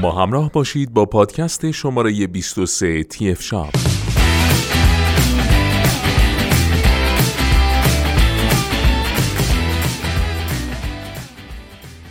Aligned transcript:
ما 0.00 0.12
همراه 0.12 0.52
باشید 0.52 0.92
با 0.92 1.06
پادکست 1.06 1.70
شماره 1.70 2.26
23 2.26 3.02
تی 3.02 3.30
اف 3.30 3.42
شاپ 3.42 3.74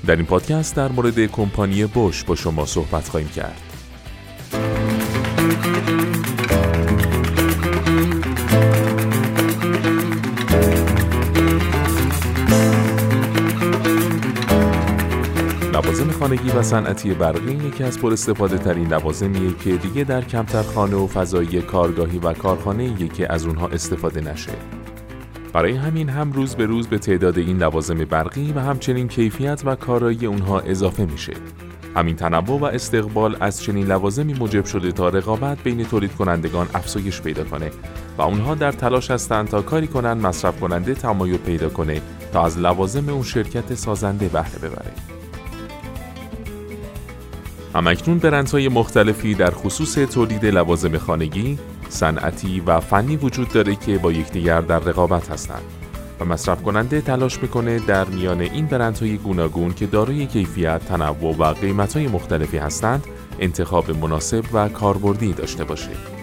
در 0.05 0.15
این 0.15 0.25
پادکست 0.25 0.75
در 0.75 0.91
مورد 0.91 1.25
کمپانی 1.25 1.85
بوش 1.85 2.23
با 2.23 2.35
شما 2.35 2.65
صحبت 2.65 3.09
خواهیم 3.09 3.29
کرد. 3.29 3.76
لوازم 15.97 16.19
خانگی 16.19 16.49
و 16.49 16.61
صنعتی 16.61 17.13
برقی 17.13 17.51
یکی 17.51 17.83
از 17.83 17.99
پر 17.99 18.13
استفاده 18.13 18.57
ترین 18.57 18.93
لوازمیه 18.93 19.53
که 19.53 19.77
دیگه 19.77 20.03
در 20.03 20.21
کمتر 20.21 20.61
خانه 20.61 20.95
و 20.95 21.07
فضایی 21.07 21.61
کارگاهی 21.61 22.19
و 22.19 22.33
کارخانه 22.33 23.07
که 23.07 23.33
از 23.33 23.45
اونها 23.45 23.67
استفاده 23.67 24.21
نشه. 24.21 24.51
برای 25.53 25.75
همین 25.75 26.09
هم 26.09 26.31
روز 26.31 26.55
به 26.55 26.65
روز 26.65 26.87
به 26.87 26.97
تعداد 26.97 27.37
این 27.37 27.57
لوازم 27.57 27.95
برقی 27.95 28.53
و 28.55 28.59
همچنین 28.59 29.07
کیفیت 29.07 29.61
و 29.65 29.75
کارایی 29.75 30.25
اونها 30.25 30.59
اضافه 30.59 31.05
میشه. 31.05 31.33
همین 31.95 32.15
تنوع 32.15 32.59
و 32.59 32.63
استقبال 32.63 33.37
از 33.39 33.63
چنین 33.63 33.87
لوازمی 33.87 34.33
موجب 34.33 34.65
شده 34.65 34.91
تا 34.91 35.09
رقابت 35.09 35.63
بین 35.63 35.83
تولید 35.83 36.15
کنندگان 36.15 36.67
افزایش 36.73 37.21
پیدا 37.21 37.43
کنه 37.43 37.71
و 38.17 38.21
اونها 38.21 38.55
در 38.55 38.71
تلاش 38.71 39.11
هستند 39.11 39.47
تا 39.47 39.61
کاری 39.61 39.87
کنن 39.87 40.13
مصرف 40.13 40.59
کننده 40.59 40.93
تمایل 40.93 41.37
پیدا 41.37 41.69
کنه 41.69 42.01
تا 42.33 42.45
از 42.45 42.57
لوازم 42.57 43.09
اون 43.09 43.23
شرکت 43.23 43.73
سازنده 43.73 44.27
بهره 44.27 44.59
ببره. 44.59 45.16
همکنون 47.77 48.19
برندهای 48.19 48.69
مختلفی 48.69 49.33
در 49.33 49.51
خصوص 49.51 49.93
تولید 49.93 50.45
لوازم 50.45 50.97
خانگی، 50.97 51.59
صنعتی 51.89 52.59
و 52.59 52.79
فنی 52.79 53.15
وجود 53.15 53.49
داره 53.49 53.75
که 53.75 53.97
با 53.97 54.11
یکدیگر 54.11 54.61
در 54.61 54.79
رقابت 54.79 55.31
هستند 55.31 55.61
و 56.19 56.25
مصرف 56.25 56.63
کننده 56.63 57.01
تلاش 57.01 57.41
می‌کنه 57.41 57.79
در 57.79 58.05
میان 58.05 58.41
این 58.41 58.65
برندهای 58.65 59.17
گوناگون 59.17 59.73
که 59.73 59.85
دارای 59.85 60.25
کیفیت، 60.25 60.85
تنوع 60.85 61.35
و 61.37 61.43
قیمتهای 61.43 62.07
مختلفی 62.07 62.57
هستند 62.57 63.07
انتخاب 63.39 63.91
مناسب 63.91 64.43
و 64.53 64.69
کاربردی 64.69 65.33
داشته 65.33 65.63
باشه. 65.63 66.16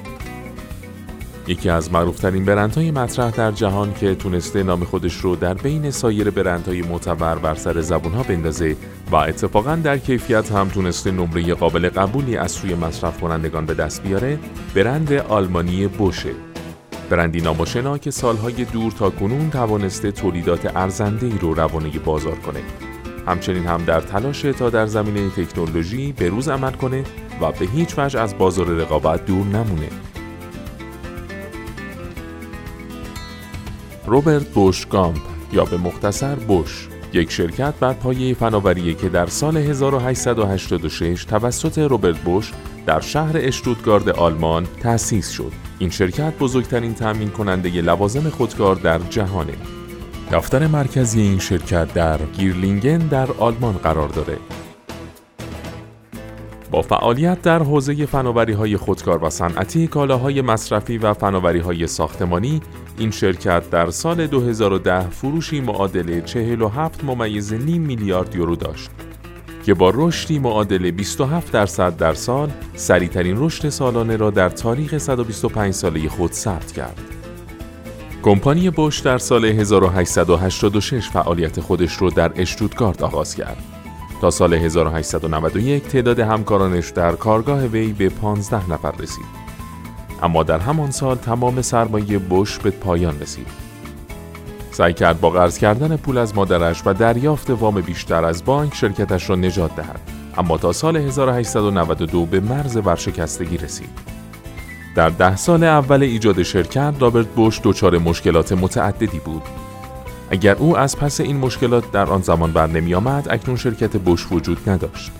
یکی 1.47 1.70
از 1.70 1.92
معروفترین 1.92 2.45
برندهای 2.45 2.91
مطرح 2.91 3.31
در 3.31 3.50
جهان 3.50 3.95
که 3.95 4.14
تونسته 4.14 4.62
نام 4.62 4.84
خودش 4.84 5.17
رو 5.17 5.37
در 5.37 5.55
بین 5.55 5.91
سایر 5.91 6.31
برندهای 6.31 6.83
معتبر 6.83 7.34
بر 7.34 7.55
سر 7.55 7.81
زبونها 7.81 8.23
بندازه 8.23 8.77
و 9.11 9.17
اتفاقا 9.17 9.77
در 9.77 9.98
کیفیت 9.98 10.53
هم 10.53 10.69
تونسته 10.69 11.11
نمره 11.11 11.55
قابل 11.55 11.89
قبولی 11.89 12.36
از 12.36 12.53
سوی 12.53 12.75
مصرف 12.75 13.20
کنندگان 13.20 13.67
به 13.67 13.75
دست 13.75 14.03
بیاره 14.03 14.39
برند 14.75 15.12
آلمانی 15.12 15.86
بوشه. 15.86 16.31
برندی 17.11 17.41
ناماشنا 17.41 17.98
که 17.98 18.11
سالهای 18.11 18.64
دور 18.64 18.92
تا 18.92 19.11
کنون 19.11 19.51
توانسته 19.51 20.11
تولیدات 20.11 20.77
ارزنده 20.77 21.27
ای 21.27 21.39
رو 21.41 21.55
روانه 21.55 21.98
بازار 21.98 22.35
کنه. 22.35 22.61
همچنین 23.27 23.67
هم 23.67 23.85
در 23.85 24.01
تلاش 24.01 24.42
تا 24.42 24.70
در 24.70 24.86
زمینه 24.86 25.30
تکنولوژی 25.30 26.13
به 26.13 26.29
روز 26.29 26.48
عمل 26.48 26.73
کنه 26.73 27.05
و 27.41 27.52
به 27.52 27.67
هیچ 27.74 27.98
وجه 27.98 28.20
از 28.20 28.39
بازار 28.39 28.67
رقابت 28.67 29.27
دور 29.27 29.47
نمونه. 29.47 30.14
روبرت 34.07 34.48
بوش 34.48 34.87
گامپ 34.87 35.20
یا 35.53 35.65
به 35.65 35.77
مختصر 35.77 36.35
بوش 36.35 36.89
یک 37.13 37.31
شرکت 37.31 37.75
بر 37.81 37.92
پایه 37.92 38.35
فناوری 38.35 38.95
که 38.95 39.09
در 39.09 39.27
سال 39.27 39.57
1886 39.57 41.25
توسط 41.25 41.79
روبرت 41.79 42.19
بوش 42.19 42.53
در 42.87 43.01
شهر 43.01 43.33
اشتوتگارد 43.35 44.09
آلمان 44.09 44.67
تأسیس 44.81 45.31
شد. 45.31 45.53
این 45.79 45.91
شرکت 45.91 46.39
بزرگترین 46.39 46.95
تأمین 46.95 47.31
کننده 47.31 47.81
لوازم 47.81 48.31
خودکار 48.31 48.77
در 48.77 48.98
جهانه. 48.98 49.55
دفتر 50.33 50.67
مرکزی 50.67 51.23
این 51.23 51.39
شرکت 51.39 51.95
در 51.95 52.19
گیرلینگن 52.19 52.98
در 52.98 53.29
آلمان 53.39 53.75
قرار 53.75 54.09
داره. 54.09 54.39
با 56.74 56.83
فعالیت 56.83 57.42
در 57.42 57.62
حوزه 57.62 58.07
فناوری 58.07 58.52
های 58.52 58.77
خودکار 58.77 59.24
و 59.24 59.30
صنعتی، 59.30 59.86
کالاهای 59.86 60.40
مصرفی 60.40 60.98
و 60.98 61.14
فناوری 61.14 61.58
های 61.58 61.86
ساختمانی، 61.86 62.61
این 62.98 63.11
شرکت 63.11 63.70
در 63.70 63.90
سال 63.90 64.27
2010 64.27 65.11
فروشی 65.11 65.61
معادل 65.61 66.20
47 66.20 67.05
ممیز 67.05 67.52
نیم 67.52 67.83
میلیارد 67.83 68.35
یورو 68.35 68.57
داشت 68.57 68.90
که 69.67 69.74
با 69.74 69.92
رشدی 69.95 70.39
معادل 70.39 70.90
27 70.90 71.52
درصد 71.52 71.96
در 71.96 72.14
سال 72.14 72.51
سریعترین 72.74 73.36
رشد 73.39 73.68
سالانه 73.68 74.17
را 74.17 74.30
در 74.30 74.48
تاریخ 74.48 74.98
125 74.98 75.74
ساله 75.74 76.08
خود 76.08 76.33
ثبت 76.33 76.73
کرد. 76.73 77.01
کمپانی 78.23 78.70
بوش 78.70 79.01
در 79.01 79.18
سال 79.18 79.45
1886 79.45 81.08
فعالیت 81.08 81.61
خودش 81.61 82.02
را 82.02 82.11
در 82.11 82.33
اشتوتگارت 82.36 83.02
آغاز 83.02 83.35
کرد. 83.35 83.73
تا 84.20 84.30
سال 84.30 84.55
1891 84.55 85.83
تعداد 85.83 86.20
همکارانش 86.20 86.91
در 86.91 87.13
کارگاه 87.13 87.67
وی 87.67 87.92
به 87.92 88.08
15 88.08 88.70
نفر 88.73 88.92
رسید. 88.92 89.45
اما 90.23 90.42
در 90.42 90.58
همان 90.58 90.91
سال 90.91 91.17
تمام 91.17 91.63
سرمایه 91.63 92.19
بوش 92.19 92.58
به 92.58 92.70
پایان 92.70 93.20
رسید. 93.20 93.47
سعی 94.70 94.92
کرد 94.92 95.20
با 95.20 95.30
قرض 95.30 95.58
کردن 95.58 95.97
پول 95.97 96.19
از 96.19 96.35
مادرش 96.35 96.83
و 96.86 96.92
دریافت 96.92 97.51
وام 97.51 97.80
بیشتر 97.80 98.24
از 98.24 98.45
بانک 98.45 98.74
شرکتش 98.74 99.30
را 99.30 99.36
نجات 99.36 99.77
دهد. 99.77 100.01
اما 100.36 100.58
تا 100.58 100.73
سال 100.73 100.97
1892 100.97 102.27
به 102.27 102.41
مرز 102.41 102.77
ورشکستگی 102.77 103.57
رسید. 103.57 104.14
در 104.95 105.08
ده 105.08 105.36
سال 105.36 105.64
اول 105.64 106.03
ایجاد 106.03 106.42
شرکت 106.42 106.95
رابرت 107.01 107.27
بوش 107.27 107.61
دچار 107.64 107.98
مشکلات 107.98 108.53
متعددی 108.53 109.19
بود. 109.19 109.42
اگر 110.34 110.55
او 110.55 110.78
از 110.78 110.98
پس 110.98 111.20
این 111.20 111.36
مشکلات 111.36 111.92
در 111.92 112.06
آن 112.06 112.22
زمان 112.22 112.52
بر 112.52 112.67
نمی 112.67 112.95
آمد، 112.95 113.27
اکنون 113.30 113.56
شرکت 113.56 113.96
بوش 113.96 114.27
وجود 114.33 114.70
نداشت. 114.70 115.12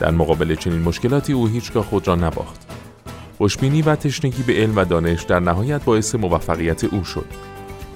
در 0.00 0.10
مقابل 0.10 0.54
چنین 0.54 0.82
مشکلاتی 0.82 1.32
او 1.32 1.46
هیچگاه 1.46 1.84
خود 1.84 2.08
را 2.08 2.14
نباخت. 2.14 2.66
خوشبینی 3.38 3.82
و 3.82 3.96
تشنگی 3.96 4.42
به 4.42 4.52
علم 4.52 4.76
و 4.76 4.84
دانش 4.84 5.22
در 5.22 5.40
نهایت 5.40 5.84
باعث 5.84 6.14
موفقیت 6.14 6.84
او 6.84 7.04
شد. 7.04 7.24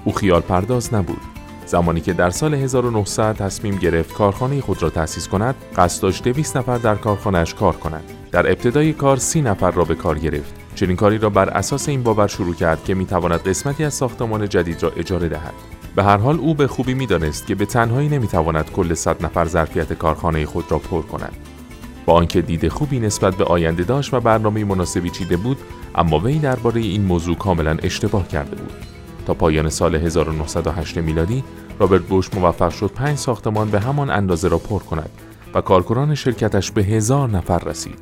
او 0.05 0.13
خیال 0.13 0.41
پرداز 0.41 0.95
نبود. 0.95 1.21
زمانی 1.67 2.01
که 2.01 2.13
در 2.13 2.31
سال 2.31 2.55
1900 2.55 3.37
تصمیم 3.37 3.77
گرفت 3.77 4.15
کارخانه 4.15 4.61
خود 4.61 4.83
را 4.83 4.91
تأسیس 4.91 5.29
کند، 5.29 5.55
قصد 5.77 6.03
داشت 6.03 6.25
200 6.25 6.57
نفر 6.57 6.79
در 6.79 6.95
کارخانهش 6.95 7.55
کار 7.55 7.77
کنند. 7.77 8.11
در 8.33 8.47
ابتدای 8.51 8.93
کار 8.93 9.17
سی 9.17 9.43
نفر 9.43 9.71
را 9.71 9.85
به 9.85 9.95
کار 9.95 10.19
گرفت. 10.19 10.55
چنین 10.75 10.97
کاری 10.97 11.19
را 11.19 11.31
بر 11.31 11.49
اساس 11.49 11.89
این 11.89 12.03
باور 12.03 12.27
شروع 12.27 12.55
کرد 12.55 12.85
که 12.85 12.95
می‌تواند 12.95 13.41
قسمتی 13.41 13.85
از 13.85 13.95
ساختمان 13.95 14.49
جدید 14.49 14.83
را 14.83 14.93
اجاره 14.97 15.29
دهد. 15.29 15.74
به 15.97 16.05
هر 16.05 16.17
حال 16.17 16.39
او 16.39 16.55
به 16.55 16.67
خوبی 16.67 16.95
می‌دانست 16.95 17.47
که 17.47 17.55
به 17.55 17.67
تنهایی 17.67 18.09
نمی‌تواند 18.09 18.71
کل 18.71 18.95
صد 18.95 19.25
نفر 19.25 19.45
ظرفیت 19.45 19.93
کارخانه 19.93 20.47
خود 20.47 20.65
را 20.73 20.79
پر 20.79 21.03
کند. 21.03 21.37
با 22.07 22.13
آنکه 22.13 22.43
دید 22.43 22.69
خوبی 22.69 23.01
نسبت 23.01 23.37
به 23.37 23.45
آینده 23.45 23.85
داشت 23.85 24.15
و 24.15 24.21
برنامه 24.21 24.65
مناسبی 24.65 25.11
چیده 25.11 25.37
بود 25.37 25.59
اما 25.95 26.19
وی 26.19 26.39
درباره 26.39 26.81
این 26.81 27.05
موضوع 27.05 27.37
کاملا 27.37 27.77
اشتباه 27.83 28.29
کرده 28.29 28.57
بود 28.57 28.73
تا 29.27 29.35
پایان 29.35 29.69
سال 29.69 29.95
1908 29.95 30.99
میلادی 30.99 31.45
رابرت 31.79 32.03
بوش 32.03 32.35
موفق 32.35 32.71
شد 32.71 32.91
پنج 32.95 33.19
ساختمان 33.19 33.71
به 33.71 33.81
همان 33.81 34.11
اندازه 34.11 34.49
را 34.49 34.59
پر 34.59 34.79
کند 34.79 35.11
و 35.55 35.61
کارکنان 35.61 36.15
شرکتش 36.15 36.71
به 36.71 36.83
هزار 36.85 37.31
نفر 37.31 37.59
رسید 37.59 37.99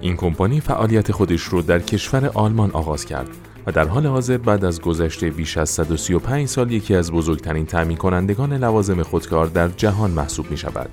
این 0.00 0.16
کمپانی 0.16 0.60
فعالیت 0.60 1.12
خودش 1.12 1.52
را 1.52 1.62
در 1.62 1.78
کشور 1.78 2.30
آلمان 2.34 2.70
آغاز 2.70 3.04
کرد 3.04 3.45
و 3.66 3.72
در 3.72 3.88
حال 3.88 4.06
حاضر 4.06 4.36
بعد 4.36 4.64
از 4.64 4.80
گذشته 4.80 5.30
بیش 5.30 5.56
از 5.58 5.70
135 5.70 6.48
سال 6.48 6.72
یکی 6.72 6.94
از 6.94 7.12
بزرگترین 7.12 7.66
تأمین 7.66 7.96
کنندگان 7.96 8.52
لوازم 8.52 9.02
خودکار 9.02 9.46
در 9.46 9.68
جهان 9.68 10.10
محسوب 10.10 10.50
می 10.50 10.56
شود. 10.56 10.90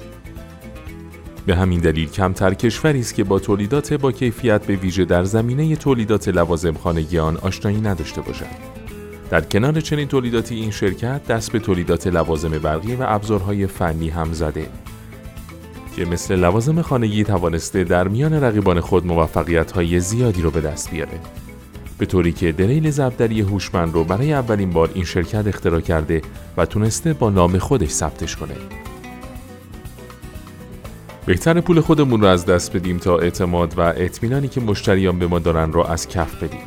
به 1.45 1.55
همین 1.55 1.79
دلیل 1.79 2.09
کمتر 2.09 2.53
کشوری 2.53 2.99
است 2.99 3.15
که 3.15 3.23
با 3.23 3.39
تولیدات 3.39 3.93
با 3.93 4.11
کیفیت 4.11 4.65
به 4.65 4.75
ویژه 4.75 5.05
در 5.05 5.23
زمینه 5.23 5.75
تولیدات 5.75 6.27
لوازم 6.27 6.73
خانگی 6.73 7.19
آن 7.19 7.37
آشنایی 7.37 7.81
نداشته 7.81 8.21
باشد. 8.21 8.73
در 9.29 9.41
کنار 9.41 9.81
چنین 9.81 10.07
تولیداتی 10.07 10.55
این 10.55 10.71
شرکت 10.71 11.27
دست 11.27 11.51
به 11.51 11.59
تولیدات 11.59 12.07
لوازم 12.07 12.49
برقی 12.49 12.95
و 12.95 13.05
ابزارهای 13.07 13.67
فنی 13.67 14.09
هم 14.09 14.33
زده 14.33 14.67
که 15.95 16.05
مثل 16.05 16.35
لوازم 16.35 16.81
خانگی 16.81 17.23
توانسته 17.23 17.83
در 17.83 18.07
میان 18.07 18.33
رقیبان 18.33 18.79
خود 18.79 19.05
موفقیت 19.05 19.71
های 19.71 19.99
زیادی 19.99 20.41
رو 20.41 20.51
به 20.51 20.61
دست 20.61 20.91
بیاره 20.91 21.19
به 21.97 22.05
طوری 22.05 22.31
که 22.31 22.51
دریل 22.51 22.89
زبدری 22.89 23.41
هوشمند 23.41 23.93
رو 23.93 24.03
برای 24.03 24.33
اولین 24.33 24.69
بار 24.69 24.89
این 24.93 25.03
شرکت 25.03 25.47
اختراع 25.47 25.79
کرده 25.79 26.21
و 26.57 26.65
تونسته 26.65 27.13
با 27.13 27.29
نام 27.29 27.57
خودش 27.57 27.89
ثبتش 27.89 28.35
کنه. 28.35 28.55
بهتر 31.25 31.61
پول 31.61 31.81
خودمون 31.81 32.21
رو 32.21 32.27
از 32.27 32.45
دست 32.45 32.75
بدیم 32.75 32.97
تا 32.97 33.17
اعتماد 33.17 33.73
و 33.77 33.81
اطمینانی 33.81 34.47
که 34.47 34.61
مشتریان 34.61 35.19
به 35.19 35.27
ما 35.27 35.39
دارن 35.39 35.71
رو 35.71 35.83
از 35.87 36.07
کف 36.07 36.43
بدیم. 36.43 36.59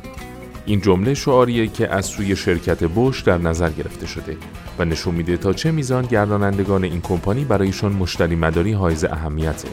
این 0.67 0.81
جمله 0.81 1.15
شعاریه 1.15 1.67
که 1.67 1.95
از 1.95 2.07
سوی 2.07 2.37
شرکت 2.37 2.85
بوش 2.85 3.23
در 3.23 3.39
نظر 3.39 3.71
گرفته 3.71 4.07
شده 4.07 4.37
و 4.79 4.85
نشون 4.85 5.15
میده 5.15 5.37
تا 5.37 5.53
چه 5.53 5.71
میزان 5.71 6.07
گردانندگان 6.07 6.85
این 6.85 7.01
کمپانی 7.01 7.45
برایشان 7.45 7.93
مشتری 7.93 8.37
مداری 8.37 8.73
حائز 8.73 9.05
اهمیته. 9.05 9.69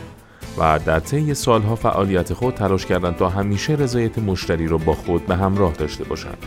و 0.57 0.79
در 0.85 0.99
طی 0.99 1.33
سالها 1.33 1.75
فعالیت 1.75 2.33
خود 2.33 2.53
تلاش 2.53 2.85
کردند 2.85 3.15
تا 3.15 3.29
همیشه 3.29 3.73
رضایت 3.73 4.19
مشتری 4.19 4.67
را 4.67 4.77
با 4.77 4.93
خود 4.93 5.25
به 5.25 5.35
همراه 5.35 5.73
داشته 5.73 6.03
باشند. 6.03 6.37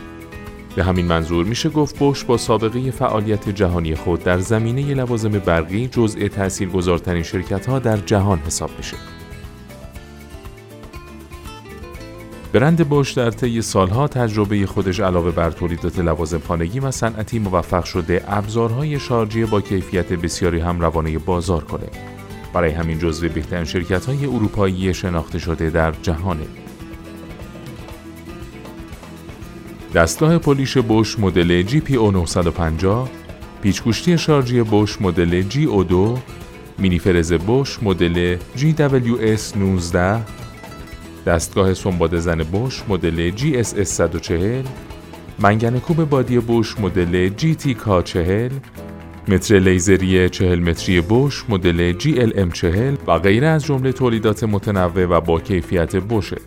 به 0.75 0.83
همین 0.83 1.05
منظور 1.05 1.45
میشه 1.45 1.69
گفت 1.69 1.99
بوش 1.99 2.23
با 2.23 2.37
سابقه 2.37 2.91
فعالیت 2.91 3.49
جهانی 3.49 3.95
خود 3.95 4.23
در 4.23 4.39
زمینه 4.39 4.93
لوازم 4.93 5.31
برقی 5.31 5.87
جزء 5.87 6.27
تاثیرگذارترین 6.27 7.23
شرکت 7.23 7.65
ها 7.65 7.79
در 7.79 7.97
جهان 7.97 8.39
حساب 8.39 8.69
میشه. 8.77 8.97
برند 12.53 12.89
بوش 12.89 13.11
در 13.11 13.31
طی 13.31 13.61
سالها 13.61 14.07
تجربه 14.07 14.65
خودش 14.65 14.99
علاوه 14.99 15.31
بر 15.31 15.51
تولیدات 15.51 15.99
لوازم 15.99 16.41
خانگی 16.47 16.79
و 16.79 16.91
صنعتی 16.91 17.39
موفق 17.39 17.83
شده 17.83 18.23
ابزارهای 18.27 18.99
شارژی 18.99 19.45
با 19.45 19.61
کیفیت 19.61 20.13
بسیاری 20.13 20.59
هم 20.59 20.79
روانه 20.79 21.17
بازار 21.17 21.63
کنه 21.63 22.16
برای 22.53 22.71
همین 22.71 22.99
جزو 22.99 23.29
بهترین 23.29 23.65
شرکت 23.65 24.05
های 24.05 24.25
اروپایی 24.25 24.93
شناخته 24.93 25.39
شده 25.39 25.69
در 25.69 25.91
جهانه 25.91 26.47
دستگاه 29.95 30.37
پولیش 30.37 30.77
بوش 30.77 31.19
مدل 31.19 31.67
GPO 31.67 32.13
950 32.13 33.09
پیچگوشتی 33.61 34.17
شارژی 34.17 34.61
بوش 34.61 35.01
مدل 35.01 35.49
GO2 35.49 36.19
مینی 36.77 36.99
فرز 36.99 37.33
بوش 37.33 37.83
مدل 37.83 38.37
GWS 38.57 39.57
19 39.57 40.21
دستگاه 41.25 41.73
سنباد 41.73 42.19
زن 42.19 42.43
بوش 42.43 42.83
مدل 42.89 43.31
GSS 43.37 43.83
140 43.83 44.65
منگن 45.39 45.79
کوب 45.79 46.09
بادی 46.09 46.39
بوش 46.39 46.79
مدل 46.79 47.29
GT 47.29 47.67
k 47.85 48.03
40 48.03 48.51
متر 49.29 49.59
لیزری 49.59 50.29
40 50.29 50.59
متری 50.59 51.01
بوش 51.01 51.45
مدل 51.49 51.93
GLM40 51.99 52.97
و 53.07 53.19
غیره 53.19 53.47
از 53.47 53.65
جمله 53.65 53.91
تولیدات 53.91 54.43
متنوع 54.43 55.05
و 55.05 55.21
با 55.21 55.39
کیفیت 55.39 55.95
بوشه 55.95 56.37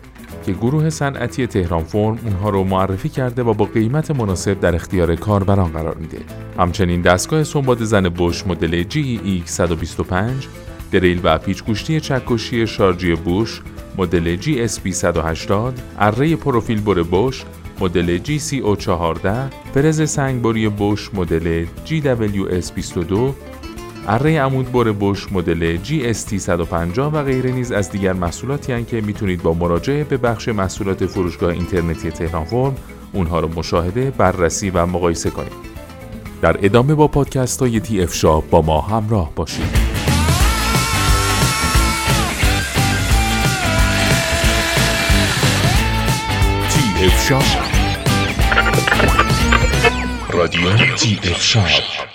که 0.45 0.51
گروه 0.51 0.89
صنعتی 0.89 1.47
تهران 1.47 1.83
فرم 1.83 2.19
اونها 2.23 2.49
رو 2.49 2.63
معرفی 2.63 3.09
کرده 3.09 3.43
و 3.43 3.53
با 3.53 3.65
قیمت 3.65 4.11
مناسب 4.11 4.59
در 4.59 4.75
اختیار 4.75 5.15
کاربران 5.15 5.71
قرار 5.71 5.95
میده. 5.95 6.19
همچنین 6.57 7.01
دستگاه 7.01 7.43
سنباد 7.43 7.83
زن 7.83 8.09
بوش 8.09 8.47
مدل 8.47 8.83
GEX 8.83 9.45
125 9.45 10.47
دریل 10.91 11.19
و 11.23 11.37
پیچ 11.37 11.63
گوشتی 11.63 11.99
چکشی 11.99 12.67
شارژی 12.67 13.15
بوش 13.15 13.61
مدل 13.97 14.37
GSB 14.37 14.89
180 14.89 15.81
اره 15.99 16.35
پروفیل 16.35 16.81
بر 16.81 17.03
بوش 17.03 17.43
مدل 17.81 18.19
GCO14 18.23 19.27
فرز 19.73 20.09
سنگبری 20.09 20.69
بوش 20.69 21.13
مدل 21.13 21.65
GWS22 21.85 23.15
اره 24.07 24.41
عمود 24.41 24.71
بر 24.71 24.91
بوش 24.91 25.31
مدل 25.31 25.77
GST 25.83 26.37
150 26.37 27.13
و 27.13 27.23
غیره 27.23 27.51
نیز 27.51 27.71
از 27.71 27.91
دیگر 27.91 28.13
محصولاتی 28.13 28.71
هستند 28.71 28.87
که 28.87 29.01
می‌تونید 29.01 29.41
با 29.41 29.53
مراجعه 29.53 30.03
به 30.03 30.17
بخش 30.17 30.47
محصولات 30.47 31.05
فروشگاه 31.05 31.53
اینترنتی 31.53 32.11
تهران 32.11 32.45
فرم 32.45 32.75
اونها 33.13 33.39
رو 33.39 33.47
مشاهده، 33.55 34.11
بررسی 34.11 34.69
و 34.69 34.85
مقایسه 34.85 35.29
کنید. 35.29 35.51
در 36.41 36.65
ادامه 36.65 36.95
با 36.95 37.07
پادکست 37.07 37.59
های 37.59 37.79
تی 37.79 38.01
اف 38.01 38.13
شاب 38.13 38.49
با 38.49 38.61
ما 38.61 38.81
همراه 38.81 39.31
باشید. 39.35 39.90
تی 47.01 47.07
اف 47.07 47.31
رادیو 50.29 50.95
تی 50.95 51.19
اف 51.23 52.10